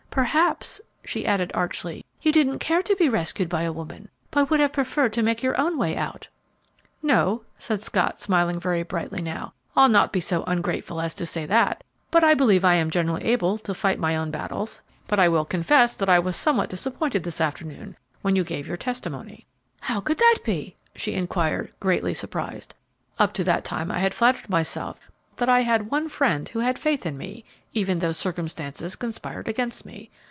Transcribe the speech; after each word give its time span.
Perhaps," 0.11 0.81
she 1.05 1.25
added, 1.25 1.51
archly, 1.55 2.03
"you 2.21 2.33
didn't 2.33 2.59
care 2.59 2.81
to 2.83 2.95
be 2.97 3.07
rescued 3.07 3.47
by 3.47 3.61
a 3.61 3.71
woman, 3.71 4.09
but 4.29 4.49
would 4.49 4.59
have 4.59 4.73
preferred 4.73 5.13
to 5.13 5.23
make 5.23 5.41
your 5.41 5.57
own 5.57 5.77
way 5.77 5.95
out." 5.95 6.27
"No," 7.01 7.43
said 7.57 7.81
Scott, 7.81 8.19
smiling 8.19 8.59
very 8.59 8.83
brightly 8.83 9.21
now; 9.21 9.53
"I'll 9.73 9.87
not 9.87 10.11
be 10.11 10.19
so 10.19 10.43
ungrateful 10.43 10.99
as 10.99 11.13
to 11.13 11.25
say 11.25 11.45
that, 11.45 11.85
though 12.11 12.19
I 12.27 12.33
believe 12.33 12.65
I 12.65 12.73
am 12.73 12.89
generally 12.89 13.23
able 13.23 13.57
to 13.59 13.73
fight 13.73 13.99
my 13.99 14.17
own 14.17 14.31
battles; 14.31 14.81
but 15.07 15.17
I 15.17 15.29
will 15.29 15.45
confess 15.45 15.95
I 16.05 16.19
was 16.19 16.35
somewhat 16.35 16.69
disappointed 16.69 17.23
this 17.23 17.39
afternoon 17.39 17.95
when 18.21 18.35
you 18.35 18.43
gave 18.43 18.67
your 18.67 18.75
testimony." 18.75 19.45
"How 19.79 20.01
could 20.01 20.17
that 20.17 20.39
be?" 20.43 20.75
she 20.93 21.13
inquired, 21.13 21.71
greatly 21.79 22.13
surprised. 22.13 22.75
"Up 23.17 23.31
to 23.35 23.45
that 23.45 23.63
time 23.63 23.89
I 23.89 23.99
had 23.99 24.13
flattered 24.13 24.49
myself 24.49 24.99
that 25.37 25.47
I 25.47 25.61
had 25.61 25.89
one 25.89 26.09
friend 26.09 26.49
who 26.49 26.59
had 26.59 26.77
faith 26.77 27.05
in 27.05 27.17
me, 27.17 27.45
even 27.73 27.99
though 27.99 28.11
circumstances 28.11 28.97
conspired 28.97 29.47
against 29.47 29.85
me. 29.85 30.11